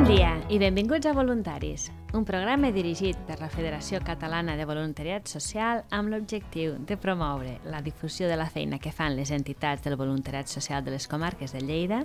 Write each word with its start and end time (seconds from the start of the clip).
Bon 0.00 0.08
dia 0.08 0.30
i 0.48 0.56
benvinguts 0.56 1.04
a 1.04 1.12
Voluntaris, 1.12 1.90
un 2.16 2.22
programa 2.24 2.70
dirigit 2.72 3.18
per 3.28 3.34
la 3.36 3.50
Federació 3.52 3.98
Catalana 4.00 4.54
de 4.56 4.64
Voluntariat 4.64 5.28
Social 5.28 5.82
amb 5.92 6.08
l'objectiu 6.08 6.78
de 6.88 6.96
promoure 6.96 7.58
la 7.68 7.82
difusió 7.84 8.24
de 8.30 8.38
la 8.40 8.46
feina 8.48 8.78
que 8.80 8.94
fan 8.96 9.12
les 9.18 9.28
entitats 9.28 9.84
del 9.84 9.98
voluntariat 10.00 10.48
social 10.48 10.80
de 10.86 10.94
les 10.94 11.04
comarques 11.04 11.52
de 11.52 11.60
Lleida, 11.60 11.98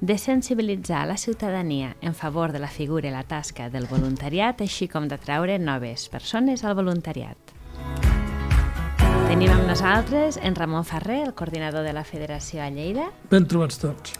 de 0.00 0.16
sensibilitzar 0.18 1.04
la 1.06 1.16
ciutadania 1.16 1.94
en 2.00 2.18
favor 2.18 2.50
de 2.50 2.58
la 2.58 2.66
figura 2.66 3.06
i 3.06 3.14
la 3.14 3.22
tasca 3.22 3.68
del 3.70 3.86
voluntariat, 3.86 4.58
així 4.58 4.90
com 4.90 5.06
d'atraure 5.06 5.60
noves 5.62 6.08
persones 6.10 6.66
al 6.66 6.74
voluntariat. 6.74 7.54
Tenim 9.30 9.54
amb 9.54 9.70
nosaltres 9.70 10.42
en 10.42 10.58
Ramon 10.58 10.82
Ferrer, 10.84 11.22
el 11.28 11.36
coordinador 11.38 11.86
de 11.86 11.94
la 11.94 12.02
Federació 12.02 12.66
a 12.66 12.68
Lleida, 12.74 13.12
Ben 13.30 13.46
trobats 13.46 13.78
tots. 13.78 14.18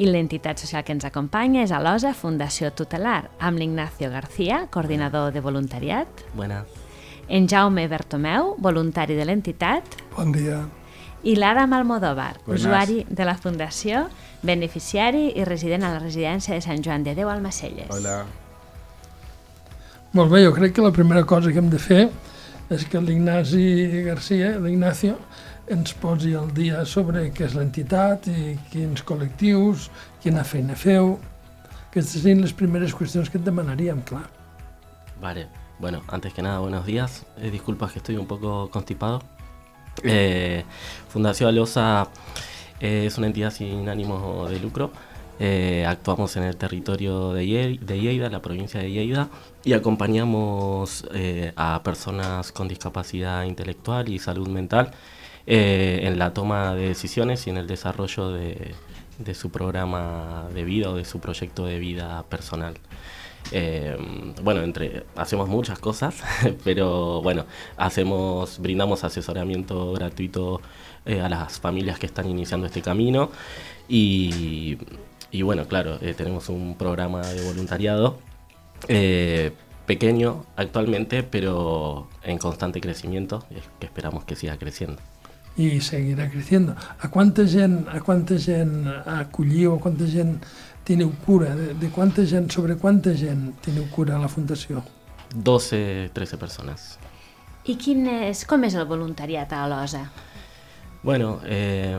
I 0.00 0.06
l'entitat 0.08 0.56
social 0.62 0.84
que 0.86 0.94
ens 0.96 1.04
acompanya 1.04 1.62
és 1.66 1.72
Alosa 1.76 2.14
Fundació 2.16 2.70
Tutelar, 2.72 3.30
amb 3.38 3.60
l'Ignacio 3.60 4.08
García, 4.10 4.62
coordinador 4.72 5.32
de 5.34 5.40
voluntariat, 5.44 6.08
Buenas. 6.34 6.64
en 7.28 7.46
Jaume 7.48 7.86
Bertomeu, 7.88 8.54
voluntari 8.58 9.14
de 9.14 9.26
l'entitat, 9.28 9.84
Bon 10.16 10.32
dia. 10.32 10.62
i 11.22 11.36
l'Adam 11.36 11.74
Almodóvar, 11.76 12.38
Buenas. 12.46 12.64
usuari 12.64 13.04
de 13.10 13.24
la 13.28 13.36
Fundació, 13.36 14.06
beneficiari 14.42 15.34
i 15.36 15.44
resident 15.44 15.84
a 15.84 15.92
la 15.92 15.98
residència 16.00 16.54
de 16.54 16.62
Sant 16.64 16.80
Joan 16.82 17.04
de 17.04 17.14
Déu 17.14 17.28
al 17.28 17.42
Macelles. 17.42 17.90
Hola. 17.90 18.24
Molt 20.12 20.32
bé, 20.32 20.40
jo 20.44 20.52
crec 20.54 20.72
que 20.74 20.82
la 20.82 20.90
primera 20.92 21.24
cosa 21.24 21.52
que 21.52 21.58
hem 21.58 21.68
de 21.70 21.78
fer 21.78 22.06
és 22.08 22.29
que 22.70 23.00
l'Ignasi 23.02 24.02
Garcia, 24.06 24.52
l'Ignacio, 24.62 25.16
ens 25.66 25.90
posi 25.98 26.36
al 26.38 26.52
dia 26.54 26.84
sobre 26.86 27.24
què 27.34 27.48
és 27.48 27.56
l'entitat 27.58 28.28
i 28.30 28.54
quins 28.70 29.02
col·lectius, 29.06 29.88
quina 30.22 30.44
feina 30.46 30.76
feu. 30.78 31.16
Aquestes 31.88 32.20
serien 32.22 32.44
les 32.44 32.54
primeres 32.54 32.94
qüestions 32.94 33.26
que 33.26 33.40
et 33.40 33.46
demanaríem, 33.46 34.04
clar. 34.06 34.28
Vale. 35.20 35.48
Bueno, 35.80 36.02
antes 36.08 36.32
que 36.32 36.42
nada, 36.42 36.60
buenos 36.60 36.86
días. 36.86 37.24
Eh, 37.38 37.50
disculpas 37.50 37.90
que 37.90 37.98
estoy 37.98 38.16
un 38.16 38.26
poco 38.26 38.70
constipado. 38.70 39.22
Eh, 40.04 40.62
Fundación 41.08 41.48
Alosa 41.48 42.08
eh, 42.78 43.06
es 43.06 43.18
una 43.18 43.26
entidad 43.26 43.50
sin 43.50 43.88
ánimo 43.88 44.46
de 44.48 44.60
lucro. 44.60 44.92
Eh, 45.42 45.86
actuamos 45.88 46.36
en 46.36 46.42
el 46.42 46.56
territorio 46.56 47.32
de, 47.32 47.46
Ye- 47.46 47.78
Lleida, 47.98 48.28
la 48.28 48.42
provincia 48.42 48.78
de 48.80 48.90
Lleida, 48.90 49.30
y 49.64 49.72
acompañamos 49.72 51.06
eh, 51.14 51.52
a 51.56 51.82
personas 51.82 52.52
con 52.52 52.68
discapacidad 52.68 53.44
intelectual 53.44 54.10
y 54.10 54.18
salud 54.18 54.48
mental 54.48 54.90
eh, 55.46 56.00
en 56.02 56.18
la 56.18 56.34
toma 56.34 56.74
de 56.74 56.88
decisiones 56.88 57.46
y 57.46 57.50
en 57.50 57.56
el 57.56 57.66
desarrollo 57.66 58.30
de, 58.32 58.74
su 59.34 59.50
programa 59.50 60.46
de 60.54 60.62
vida 60.64 60.90
o 60.90 60.96
de 60.96 61.04
su 61.06 61.20
proyecto 61.20 61.64
de 61.64 61.78
vida 61.78 62.22
personal. 62.28 62.74
Bueno, 64.42 64.62
entre 64.62 65.04
hacemos 65.16 65.48
muchas 65.48 65.78
cosas, 65.78 66.22
pero 66.64 67.22
bueno, 67.22 67.46
hacemos, 67.78 68.58
brindamos 68.58 69.04
asesoramiento 69.04 69.92
gratuito 69.92 70.60
a 71.06 71.28
las 71.28 71.58
familias 71.60 71.98
que 71.98 72.06
están 72.06 72.28
iniciando 72.28 72.66
este 72.66 72.82
camino 72.82 73.30
y, 73.88 74.76
y 75.30 75.42
bueno, 75.42 75.66
claro, 75.66 75.98
eh, 76.00 76.14
tenemos 76.14 76.48
un 76.48 76.76
programa 76.76 77.20
de 77.26 77.42
voluntariado 77.42 78.18
eh, 78.88 79.52
pequeño 79.86 80.44
actualmente, 80.56 81.22
pero 81.22 82.08
en 82.22 82.38
constante 82.38 82.80
crecimiento, 82.80 83.44
eh, 83.50 83.62
que 83.78 83.86
esperamos 83.86 84.24
que 84.24 84.36
siga 84.36 84.56
creciendo. 84.56 85.00
I 85.58 85.80
seguirà 85.82 86.28
creixent. 86.30 86.70
A 86.72 87.10
quanta 87.10 87.44
gent, 87.44 87.88
a 87.90 88.00
quanta 88.00 88.38
gent 88.38 88.86
acolliu, 89.04 89.74
a 89.74 89.80
quanta 89.82 90.06
gent 90.06 90.38
teniu 90.86 91.10
cura? 91.26 91.54
De, 91.56 91.74
de 91.74 91.90
quanta 91.90 92.24
gent, 92.24 92.48
sobre 92.54 92.76
quanta 92.78 93.12
gent 93.18 93.50
teniu 93.64 93.88
cura 93.90 94.16
a 94.16 94.20
la 94.22 94.30
Fundació? 94.30 94.84
12, 95.34 96.10
13 96.14 96.38
personas. 96.38 96.86
I 97.66 97.76
quin 97.76 98.06
és, 98.08 98.44
com 98.48 98.64
és 98.64 98.78
el 98.78 98.86
voluntariat 98.88 99.52
a 99.52 99.64
Alosa? 99.66 100.06
Bueno, 101.02 101.40
eh, 101.44 101.98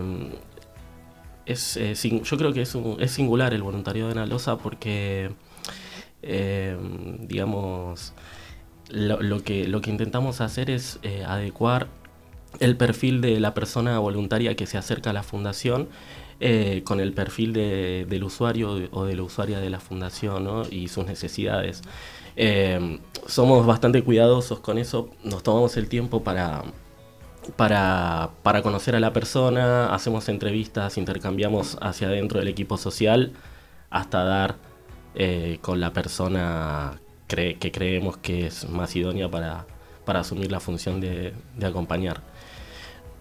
eh, 1.77 1.93
yo 2.23 2.37
creo 2.37 2.53
que 2.53 2.61
es, 2.61 2.75
singular 3.11 3.53
el 3.53 3.63
voluntariado 3.63 4.11
en 4.11 4.17
Alosa 4.17 4.57
porque, 4.57 5.31
eh, 6.21 6.77
digamos, 7.21 8.13
lo, 8.89 9.43
que, 9.43 9.67
lo 9.67 9.81
que 9.81 9.89
intentamos 9.89 10.41
hacer 10.41 10.69
es 10.69 10.99
eh, 11.03 11.23
adecuar 11.25 11.87
el 12.59 12.75
perfil 12.75 13.21
de 13.21 13.39
la 13.39 13.53
persona 13.53 13.97
voluntaria 13.99 14.55
que 14.55 14.65
se 14.67 14.77
acerca 14.77 15.11
a 15.11 15.13
la 15.13 15.23
fundación 15.23 15.87
con 16.85 16.99
el 16.99 17.13
perfil 17.13 17.53
de- 17.53 18.07
del 18.09 18.23
usuario 18.23 18.71
o 18.91 19.05
de 19.05 19.15
la 19.15 19.21
usuaria 19.21 19.59
de 19.59 19.69
la 19.69 19.79
fundación 19.79 20.63
y 20.71 20.87
sus 20.87 21.05
necesidades. 21.05 21.83
Somos 23.27 23.65
bastante 23.67 24.03
cuidadosos 24.03 24.59
con 24.59 24.79
eso, 24.79 25.11
nos 25.23 25.43
tomamos 25.43 25.77
el 25.77 25.87
tiempo 25.87 26.23
para, 26.23 26.63
para, 27.55 28.31
para 28.43 28.61
conocer 28.61 28.95
a 28.95 28.99
la 28.99 29.13
persona, 29.13 29.93
hacemos 29.93 30.29
entrevistas, 30.29 30.97
intercambiamos 30.97 31.77
hacia 31.81 32.07
adentro 32.07 32.39
del 32.39 32.47
equipo 32.47 32.77
social 32.77 33.33
hasta 33.89 34.23
dar 34.23 34.55
eh, 35.15 35.59
con 35.61 35.79
la 35.79 35.93
persona 35.93 36.99
que 37.27 37.71
creemos 37.71 38.17
que 38.17 38.47
es 38.47 38.67
más 38.67 38.93
idónea 38.95 39.29
para, 39.31 39.65
para 40.05 40.19
asumir 40.19 40.51
la 40.51 40.59
función 40.59 40.99
de, 40.99 41.33
acompañar. 41.63 42.21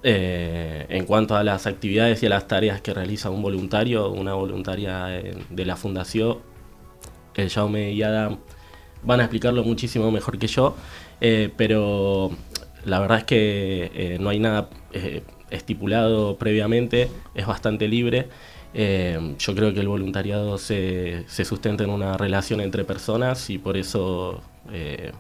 Eh, 0.03 0.87
en 0.89 1.05
cuanto 1.05 1.37
a 1.37 1.45
las 1.45 1.67
actividades 1.67 2.23
y 2.23 2.27
a 2.27 2.31
las 2.31 2.49
tareas 2.49 2.81
que 2.81 2.93
realiza 2.93 3.31
un 3.31 3.43
voluntario, 3.43 4.11
una 4.11 4.35
voluntaria 4.35 5.05
de 5.05 5.65
la 5.65 5.77
fundación, 5.77 6.39
el 7.35 7.51
Jaume 7.51 7.93
y 7.93 8.03
Adam 8.03 8.39
van 9.03 9.21
a 9.21 9.25
explicarlo 9.25 9.65
muchísimo 9.65 10.11
mejor 10.11 10.39
que 10.39 10.47
yo, 10.47 10.75
eh, 11.21 11.51
pero 11.57 12.31
la 12.85 12.99
verdad 13.01 13.19
es 13.19 13.25
que 13.25 13.91
eh, 13.95 14.19
no 14.21 14.31
hay 14.31 14.39
nada 14.39 14.69
eh, 14.93 15.23
estipulado 15.51 16.37
previamente, 16.37 17.09
es 17.35 17.47
bastante 17.47 17.89
libre. 17.89 18.29
Eh, 18.73 19.35
yo 19.39 19.55
creo 19.55 19.75
que 19.75 19.81
el 19.81 19.89
voluntariado 19.89 20.57
se, 20.57 21.25
se 21.27 21.45
sustenta 21.45 21.83
en 21.83 21.91
una 21.91 22.17
relación 22.17 22.61
entre 22.61 22.85
personas 22.85 23.51
y 23.51 23.59
por 23.59 23.77
eso 23.77 24.43
eh, 24.73 25.13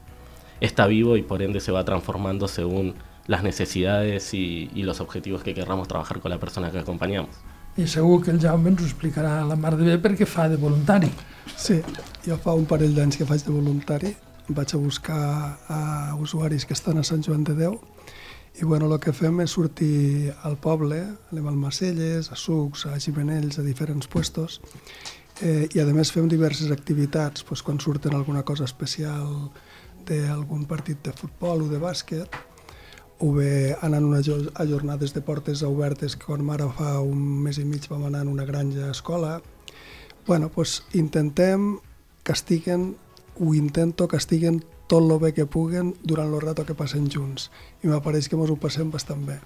está 0.61 0.87
vivo 0.87 1.17
y 1.17 1.23
por 1.23 1.43
ende 1.43 1.61
se 1.61 1.73
va 1.73 1.85
transformando 1.85 2.47
según 2.47 2.95
las 3.27 3.43
necesidades 3.43 4.35
y, 4.35 4.71
y 4.75 4.83
los 4.85 5.01
objetivos 5.01 5.43
que 5.43 5.53
querramos 5.55 5.89
trabajar 5.89 6.21
con 6.21 6.31
la 6.31 6.39
persona 6.39 6.71
que 6.71 6.79
acompañamos. 6.79 7.31
I 7.77 7.87
segur 7.87 8.23
que 8.23 8.33
el 8.33 8.41
Jaume 8.41 8.71
ens 8.73 8.83
ho 8.83 8.87
explicarà 8.87 9.45
la 9.47 9.55
mar 9.57 9.77
de 9.79 9.85
bé 9.87 9.95
perquè 10.03 10.27
fa 10.27 10.49
de 10.51 10.57
voluntari. 10.59 11.09
Sí, 11.57 11.79
jo 12.27 12.37
fa 12.43 12.53
un 12.59 12.67
parell 12.67 12.97
d'anys 12.97 13.17
que 13.17 13.27
faig 13.29 13.45
de 13.47 13.53
voluntari, 13.55 14.11
vaig 14.57 14.75
a 14.75 14.81
buscar 14.81 15.59
a 15.69 15.81
usuaris 16.19 16.67
que 16.67 16.75
estan 16.75 16.99
a 16.99 17.05
Sant 17.07 17.23
Joan 17.27 17.45
de 17.45 17.55
Déu 17.55 17.79
i 18.61 18.65
bueno, 18.65 18.91
el 18.91 18.99
que 19.01 19.13
fem 19.15 19.41
és 19.41 19.55
sortir 19.55 20.35
al 20.45 20.57
poble, 20.61 20.99
anem 21.31 21.47
al 21.49 21.57
Macelles, 21.57 22.29
a 22.33 22.37
Sucs, 22.37 22.85
a 22.91 22.99
Gimenells, 23.01 23.61
a 23.61 23.65
diferents 23.65 24.11
puestos 24.11 24.61
eh, 25.41 25.69
i 25.73 25.81
a 25.81 25.87
més 25.95 26.13
fem 26.13 26.29
diverses 26.29 26.73
activitats, 26.75 27.45
doncs, 27.47 27.63
quan 27.63 27.81
surten 27.81 28.15
alguna 28.17 28.43
cosa 28.43 28.67
especial 28.69 29.51
d'algun 30.09 30.67
partit 30.67 31.01
de 31.05 31.15
futbol 31.17 31.67
o 31.67 31.69
de 31.71 31.79
bàsquet, 31.81 32.37
o 33.21 33.35
bé 33.37 33.77
anant 33.85 34.07
una 34.09 34.21
a 34.21 34.65
jornades 34.67 35.13
de 35.13 35.21
portes 35.21 35.63
obertes 35.63 36.17
que 36.17 36.25
quan 36.27 36.49
ara 36.51 36.69
fa 36.73 36.99
un 37.05 37.21
mes 37.45 37.59
i 37.61 37.67
mig 37.69 37.87
vam 37.89 38.07
anar 38.09 38.25
a 38.25 38.33
una 38.33 38.49
granja 38.49 38.89
a 38.89 38.97
escola. 38.97 39.41
bueno, 40.27 40.51
doncs 40.55 40.83
intentem 40.93 41.81
que 42.23 42.33
estiguen, 42.33 42.97
ho 43.41 43.55
intento 43.57 44.07
que 44.09 44.19
estiguen 44.21 44.61
tot 44.91 45.03
el 45.03 45.19
bé 45.23 45.33
que 45.33 45.47
puguen 45.47 45.95
durant 46.03 46.29
el 46.35 46.43
rato 46.43 46.67
que 46.67 46.75
passen 46.77 47.09
junts. 47.11 47.49
I 47.83 47.89
m'apareix 47.89 48.29
que 48.29 48.37
ens 48.37 48.51
ho 48.53 48.57
passem 48.61 48.91
bastant 48.93 49.25
bé. 49.27 49.39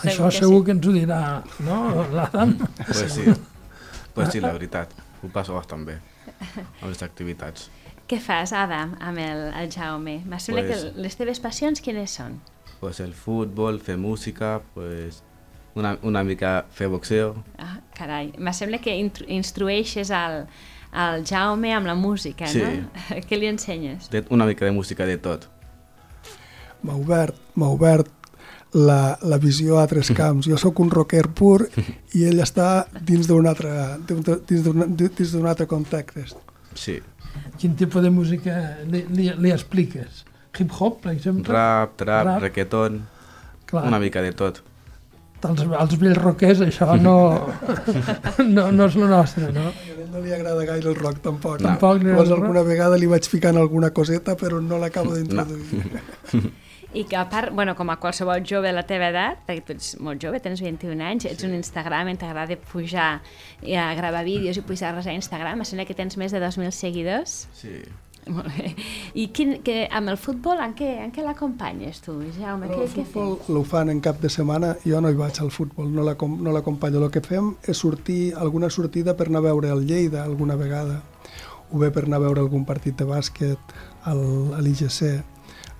Això 0.00 0.28
que 0.28 0.36
segur 0.38 0.60
sí. 0.60 0.66
que 0.66 0.74
ens 0.76 0.86
ho 0.86 0.92
dirà, 0.94 1.20
no, 1.66 1.80
l'Adam? 2.14 2.54
Pues 2.86 3.12
sí, 3.12 3.26
pues 4.14 4.30
sí, 4.32 4.40
la 4.40 4.52
veritat. 4.54 4.94
Ho 5.20 5.28
passo 5.28 5.52
bastant 5.58 5.84
bé 5.84 5.98
amb 6.80 6.88
les 6.88 7.02
activitats. 7.04 7.68
Què 8.08 8.18
fas, 8.22 8.54
Adam, 8.56 8.94
amb 8.98 9.20
el, 9.22 9.42
el 9.60 9.68
Jaume? 9.70 10.20
M'ha 10.26 10.38
sembla 10.40 10.64
Pues- 10.66 10.86
que 10.94 11.02
les 11.04 11.16
teves 11.18 11.40
passions 11.40 11.82
quines 11.84 12.16
són? 12.18 12.40
Pues 12.80 12.98
el 13.04 13.12
futbol, 13.12 13.78
fer 13.84 13.98
música, 14.00 14.62
pues 14.74 15.22
una, 15.74 15.98
una 16.02 16.24
mica 16.24 16.64
fer 16.72 16.88
boxeo. 16.88 17.34
Ah, 17.58 17.78
carai, 17.94 18.32
m'ha 18.38 18.54
sembla 18.56 18.80
que 18.80 18.96
instrueixes 19.28 20.10
al, 20.10 20.46
al 20.92 21.24
Jaume 21.26 21.72
amb 21.74 21.86
la 21.86 21.94
música, 21.94 22.46
Sí. 22.50 22.62
no? 22.62 22.88
Què 23.28 23.38
li 23.38 23.46
ensenyes? 23.46 24.08
De, 24.10 24.24
una 24.30 24.46
mica 24.46 24.64
de 24.64 24.72
música 24.72 25.06
de 25.06 25.16
tot. 25.18 25.48
M'ha 26.82 26.94
obert, 26.96 27.36
m'ha 27.60 27.68
obert 27.68 28.08
la, 28.72 29.18
la 29.22 29.36
visió 29.42 29.78
a 29.80 29.86
tres 29.90 30.10
camps. 30.16 30.46
Jo 30.48 30.56
sóc 30.58 30.78
un 30.80 30.90
rocker 30.90 31.26
pur 31.28 31.66
i 32.16 32.24
ell 32.28 32.40
està 32.40 32.86
dins 33.04 33.26
d'un 33.28 33.46
altre, 33.50 33.70
dins 34.08 34.64
d'un 34.64 34.96
dins 34.96 35.32
d'un 35.34 35.46
altre 35.50 35.66
context. 35.70 36.38
Sí. 36.74 36.98
Quin 37.60 37.76
tipus 37.78 38.02
de 38.02 38.10
música 38.10 38.56
li, 38.88 39.04
li, 39.10 39.28
li 39.36 39.52
expliques? 39.52 40.24
Hip-hop, 40.58 41.02
per 41.04 41.12
exemple? 41.12 41.46
Rap, 41.52 41.92
trap, 42.00 42.26
Rap. 42.26 42.40
reggaeton, 42.42 42.96
Clar. 43.70 43.84
una 43.86 44.00
mica 44.02 44.22
de 44.22 44.32
tot. 44.34 44.62
Els, 45.48 45.62
els 45.64 45.96
vells 46.00 46.18
roquers 46.20 46.62
això 46.66 46.96
no, 47.00 47.16
no, 48.56 48.70
no 48.72 48.88
és 48.88 48.96
el 48.96 49.06
nostre, 49.08 49.50
no? 49.54 49.68
A 49.70 49.86
ell 49.94 50.10
no 50.10 50.24
li 50.24 50.34
agrada 50.34 50.64
gaire 50.68 50.90
el 50.90 50.98
rock, 50.98 51.20
tampoc. 51.24 51.60
No. 51.60 51.70
Tampoc 51.70 52.00
agrada 52.00 52.16
Llavors 52.16 52.34
alguna 52.36 52.64
vegada 52.66 52.98
li 53.00 53.08
vaig 53.10 53.28
ficant 53.30 53.60
alguna 53.60 53.92
coseta, 53.94 54.36
però 54.40 54.60
no 54.64 54.80
l'acabo 54.82 55.14
d'introduir. 55.16 56.50
I 56.92 57.04
que 57.06 57.14
a 57.14 57.28
part, 57.30 57.52
bueno, 57.54 57.76
com 57.78 57.90
a 57.92 58.00
qualsevol 58.02 58.42
jove 58.42 58.66
de 58.66 58.74
la 58.74 58.82
teva 58.82 59.12
edat, 59.12 59.44
perquè 59.46 59.62
tu 59.62 59.74
ets 59.76 59.92
molt 60.02 60.18
jove, 60.22 60.40
tens 60.42 60.58
21 60.58 61.04
anys, 61.06 61.28
ets 61.30 61.46
un 61.46 61.54
Instagram, 61.54 62.10
t'agrada 62.18 62.56
pujar 62.72 63.20
i 63.62 63.76
a 63.78 63.92
gravar 63.94 64.24
vídeos 64.26 64.58
i 64.58 64.64
pujar 64.66 64.96
res 64.96 65.06
a 65.06 65.14
Instagram, 65.14 65.62
em 65.62 65.68
sembla 65.68 65.86
que 65.86 65.94
tens 65.94 66.18
més 66.18 66.34
de 66.34 66.42
2.000 66.42 66.74
seguidors. 66.74 67.44
Sí. 67.54 67.76
Molt 68.36 68.46
bé. 68.56 68.74
I 69.14 69.26
quin, 69.34 69.56
que, 69.66 69.88
amb 69.90 70.08
el 70.12 70.16
futbol, 70.20 70.58
en 70.62 70.74
què, 70.78 70.88
en 71.04 71.10
què 71.12 71.24
l'acompanyes 71.26 72.00
tu, 72.04 72.14
Jaume? 72.38 72.68
Però 72.68 72.78
Què, 72.78 72.86
el 72.86 72.92
què 72.94 73.04
futbol 73.06 73.36
fas? 73.38 73.50
ho 73.56 73.62
fan 73.64 73.90
en 73.90 74.00
cap 74.04 74.20
de 74.22 74.30
setmana, 74.30 74.74
jo 74.86 75.00
no 75.00 75.10
hi 75.10 75.18
vaig 75.18 75.40
al 75.42 75.50
futbol, 75.50 75.88
no 75.92 76.04
l'acom- 76.06 76.38
no 76.40 76.52
l'acompanyo. 76.54 77.02
El 77.04 77.10
que 77.10 77.20
fem 77.26 77.54
és 77.66 77.76
sortir, 77.78 78.34
alguna 78.36 78.70
sortida 78.70 79.16
per 79.16 79.26
anar 79.28 79.40
a 79.42 79.48
veure 79.50 79.70
el 79.74 79.86
Lleida 79.86 80.22
alguna 80.24 80.56
vegada, 80.56 81.02
o 81.72 81.78
bé 81.78 81.90
per 81.90 82.04
anar 82.04 82.16
a 82.18 82.24
veure 82.28 82.40
algun 82.40 82.64
partit 82.64 82.96
de 82.98 83.04
bàsquet 83.06 83.58
al, 84.04 84.22
a 84.54 84.60
l'IGC. 84.60 85.22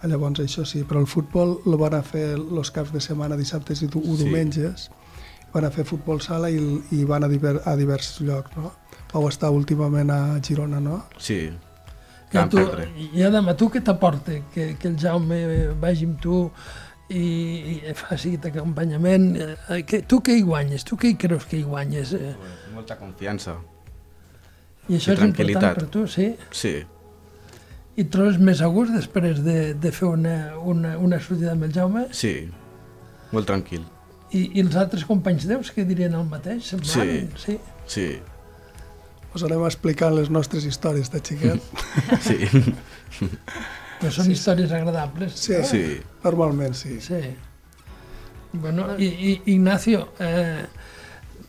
Llavors 0.09 0.41
això 0.41 0.65
sí, 0.65 0.83
però 0.89 1.01
el 1.03 1.07
futbol 1.07 1.59
el 1.67 1.77
van 1.77 1.95
a 1.99 2.03
fer 2.03 2.33
els 2.39 2.71
caps 2.73 2.93
de 2.95 3.01
setmana, 3.05 3.37
dissabtes 3.37 3.83
i 3.83 3.87
o 3.87 4.01
Sí. 4.01 4.23
diumenges, 4.25 4.89
van 5.53 5.65
a 5.67 5.71
fer 5.71 5.85
futbol 5.85 6.21
sala 6.23 6.49
i, 6.49 6.57
i 6.93 7.05
van 7.05 7.25
a, 7.25 7.29
diver, 7.29 7.61
a 7.67 7.75
diversos 7.77 8.21
llocs, 8.25 8.57
no? 8.57 8.73
Vau 9.13 9.27
estar 9.29 9.51
últimament 9.51 10.09
a 10.11 10.41
Girona, 10.41 10.81
no? 10.81 11.03
Sí. 11.19 11.51
Vam 12.39 12.51
tu, 12.53 12.61
perdre. 12.63 12.87
I 13.11 13.25
Adam, 13.27 13.49
a 13.51 13.57
tu 13.59 13.67
què 13.73 13.83
t'aporta 13.83 14.37
que, 14.55 14.71
que 14.79 14.89
el 14.89 14.97
Jaume 15.01 15.41
vagi 15.83 16.07
amb 16.07 16.21
tu 16.23 16.45
i, 17.11 17.25
i 17.91 17.95
faci 17.99 18.37
aquest 18.37 18.47
acompanyament? 18.53 19.27
Eh, 19.41 19.81
que, 19.89 20.03
tu 20.07 20.21
què 20.23 20.37
hi 20.39 20.45
guanyes? 20.47 20.87
Tu 20.87 20.99
què 21.01 21.11
hi 21.11 21.19
creus 21.19 21.49
que 21.51 21.59
hi 21.59 21.65
guanyes? 21.67 22.15
Eh, 22.15 22.35
Molta 22.75 22.97
confiança. 23.01 23.57
I 24.89 24.97
això 24.99 25.15
I 25.15 25.19
és 25.19 25.25
important 25.27 25.75
per 25.81 25.89
tu, 25.91 26.07
sí? 26.11 26.31
Sí. 26.55 26.77
I 27.99 28.05
et 28.05 28.11
trobes 28.15 28.39
més 28.39 28.63
a 28.63 28.71
gust 28.71 28.95
després 28.95 29.43
de, 29.45 29.59
de 29.75 29.93
fer 29.95 30.09
una, 30.09 30.37
una, 30.63 30.97
una 30.99 31.19
sortida 31.23 31.57
amb 31.57 31.67
el 31.67 31.75
Jaume? 31.75 32.07
Sí. 32.15 32.35
Molt 33.35 33.51
tranquil. 33.51 33.83
I, 34.31 34.45
I 34.55 34.63
els 34.63 34.77
altres 34.79 35.03
companys 35.07 35.49
teus 35.51 35.73
que 35.75 35.83
dirien 35.87 36.15
el 36.15 36.27
mateix? 36.31 36.63
Semblant? 36.77 37.35
sí. 37.43 37.59
Sí. 37.91 38.11
Us 39.35 39.45
anem 39.47 39.63
explicant 39.67 40.17
les 40.17 40.31
nostres 40.33 40.67
històries 40.67 41.13
de 41.13 41.23
xiquet. 41.23 41.63
Sí. 42.27 42.39
Però 44.01 44.11
són 44.15 44.31
històries 44.33 44.71
agradables. 44.73 45.35
Sí, 45.37 45.57
no? 45.59 45.67
Sí. 45.69 45.83
Normalment 46.25 46.77
sí. 46.79 46.97
Sí. 47.05 47.21
Bueno, 48.53 48.87
i, 48.99 49.07
i 49.07 49.35
Ignacio, 49.53 50.07
eh, 50.25 50.65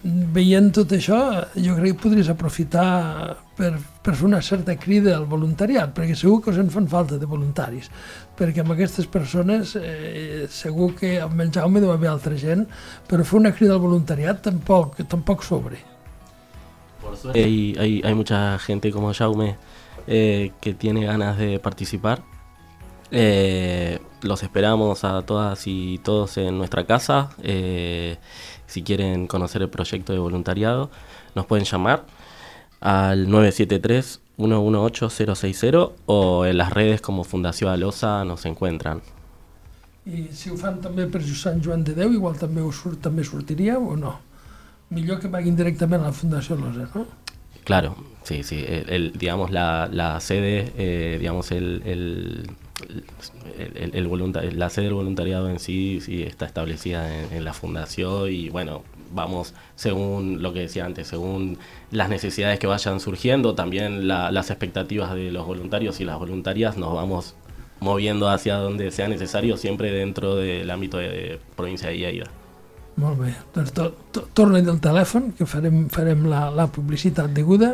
veient 0.04 0.72
tot 0.74 0.94
això, 0.98 1.20
jo 1.56 1.76
crec 1.78 1.96
que 1.96 2.02
podries 2.04 2.30
aprofitar 2.30 3.38
per, 3.58 3.72
per 4.04 4.16
fer 4.18 4.28
una 4.28 4.42
certa 4.42 4.76
crida 4.82 5.16
al 5.16 5.28
voluntariat, 5.30 5.94
perquè 5.98 6.16
segur 6.18 6.40
que 6.42 6.52
us 6.54 6.60
en 6.62 6.72
fan 6.74 6.90
falta 6.90 7.20
de 7.22 7.30
voluntaris, 7.30 7.90
perquè 8.38 8.64
amb 8.64 8.74
aquestes 8.76 9.10
persones 9.10 9.76
eh, 9.78 10.48
segur 10.50 10.92
que 10.98 11.16
amb 11.22 11.42
el 11.46 11.54
Jaume 11.54 11.82
deu 11.84 11.94
haver 11.94 12.10
altra 12.12 12.38
gent, 12.38 12.66
però 13.10 13.26
fer 13.26 13.40
una 13.42 13.54
crida 13.54 13.78
al 13.78 13.86
voluntariat 13.86 14.42
tampoc, 14.50 15.02
tampoc 15.10 15.46
sobre. 15.46 15.82
Por 17.12 17.20
suerte 17.20 17.44
hay, 17.44 17.76
hay, 17.78 18.02
hay 18.06 18.16
mucha 18.16 18.58
gente 18.58 18.90
como 18.92 19.14
Jaume 19.14 19.58
eh, 20.08 20.54
que 20.62 20.74
tiene 20.74 21.04
ganas 21.04 21.38
de 21.38 21.60
participar. 21.60 22.24
Eh, 23.12 24.00
los 24.22 24.44
esperamos 24.44 25.04
a 25.04 25.22
todas 25.24 25.68
y 25.68 25.98
todos 25.98 26.38
en 26.38 26.58
nuestra 26.58 26.86
casa. 26.86 27.32
Eh, 27.44 28.16
si 28.66 28.84
quieren 28.84 29.28
conocer 29.28 29.62
el 29.62 29.70
proyecto 29.70 30.14
de 30.14 30.20
voluntariado, 30.20 30.90
nos 31.36 31.46
pueden 31.48 31.66
llamar 31.66 32.06
al 32.80 33.28
973-118-060 33.28 35.92
o 36.06 36.46
en 36.46 36.58
las 36.58 36.72
redes 36.72 37.02
como 37.02 37.26
Fundación 37.26 37.72
Alosa 37.72 38.24
nos 38.24 38.46
encuentran. 38.46 39.02
I 40.04 40.30
si 40.34 40.50
ho 40.50 40.56
fan 40.58 40.80
també 40.82 41.04
per 41.14 41.20
Sant 41.22 41.60
Joan 41.62 41.84
de 41.86 41.94
Déu, 41.94 42.10
igual 42.16 42.34
també, 42.34 42.64
us 42.66 42.80
surt, 42.82 42.98
també 43.06 43.22
sortiríeu 43.22 43.84
o 43.92 43.94
no? 44.00 44.16
Millor 44.92 45.20
que 45.24 45.30
paguin 45.30 45.56
directament 45.56 46.04
a 46.04 46.08
la 46.12 46.14
Fundació 46.14 46.56
Losa, 46.60 46.90
no? 46.94 47.06
Claro, 47.64 47.96
sí, 48.24 48.44
sí. 48.44 48.64
El, 48.68 49.14
digamos, 49.14 49.52
la, 49.52 49.88
la 49.92 50.20
sede, 50.20 50.72
eh, 50.78 51.18
digamos, 51.20 51.52
el, 51.52 51.82
el, 51.86 52.50
la 54.58 54.70
sede 54.70 54.86
del 54.86 54.94
voluntariado 54.94 55.50
en 55.50 55.60
sí, 55.60 56.00
sí 56.02 56.24
está 56.24 56.46
establecida 56.46 57.22
en, 57.24 57.32
en 57.34 57.44
la 57.46 57.54
fundación 57.54 58.32
y 58.32 58.50
bueno, 58.50 58.84
vamos 59.14 59.54
según 59.76 60.42
lo 60.42 60.54
que 60.54 60.62
decía 60.62 60.86
antes, 60.86 61.08
según 61.08 61.58
las 61.92 62.10
necesidades 62.10 62.60
que 62.60 62.68
vayan 62.68 63.00
surgiendo, 63.00 63.56
también 63.56 64.08
la- 64.08 64.32
las 64.32 64.50
expectativas 64.50 65.14
de 65.14 65.32
los 65.32 65.46
voluntarios 65.46 66.00
y 66.02 66.06
las 66.06 66.18
voluntarias, 66.18 66.78
nos 66.78 66.94
vamos 66.94 67.36
moviendo 67.80 68.30
hacia 68.30 68.56
donde 68.56 68.92
sea 68.92 69.08
necesario, 69.08 69.58
siempre 69.58 69.92
dentro 69.92 70.36
del 70.36 70.70
ámbito 70.70 70.98
de, 70.98 71.40
provincia 71.56 71.90
de 71.90 71.98
Lleida. 71.98 72.32
Molt 73.00 73.20
bé. 73.22 73.32
Doncs 73.56 73.72
to, 73.76 73.84
to, 74.12 74.20
torna 74.38 74.62
del 74.66 74.80
telèfon, 74.84 75.24
que 75.38 75.46
farem, 75.48 75.86
farem 75.94 76.26
la, 76.30 76.42
la 76.54 76.68
publicitat 76.72 77.30
deguda. 77.36 77.70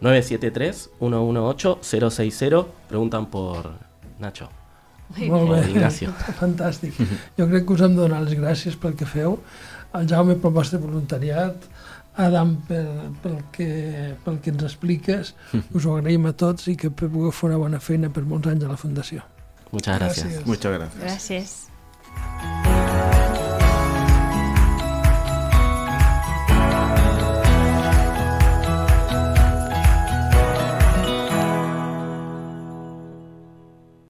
973-118-060, 0.00 2.64
preguntan 2.88 3.26
por 3.32 3.56
Nacho. 4.20 4.48
Molt 5.16 5.50
bé. 5.50 5.70
Ignacio. 5.70 6.10
Fantàstic. 6.40 6.92
Jo 7.38 7.44
crec 7.50 7.62
que 7.66 7.72
us 7.76 7.82
hem 7.84 7.94
de 7.94 8.00
donar 8.02 8.20
les 8.24 8.34
gràcies 8.38 8.74
pel 8.80 8.94
que 8.98 9.06
feu. 9.08 9.30
El 9.96 10.04
Jaume 10.10 10.34
pel 10.40 10.52
vostre 10.56 10.78
voluntariat, 10.82 11.56
Adam 12.16 12.56
per, 12.66 12.86
pel, 13.22 13.36
que, 13.52 13.68
pel 14.24 14.36
que 14.42 14.50
ens 14.52 14.64
expliques. 14.66 15.24
Us 15.76 15.84
ho 15.86 15.90
agraïm 15.96 16.24
a 16.28 16.32
tots 16.36 16.62
i 16.72 16.74
que 16.80 16.88
pugueu 16.90 17.30
fer 17.30 17.48
una 17.52 17.62
bona 17.62 17.80
feina 17.80 18.08
per 18.12 18.22
molts 18.26 18.48
anys 18.52 18.64
a 18.66 18.68
la 18.72 18.78
Fundació. 18.80 19.18
Muchas 19.70 19.98
gracias. 19.98 20.26
Gràcies. 20.26 20.46
Muchas 20.46 20.72
gracias. 20.78 21.02
Gràcies. 21.04 21.75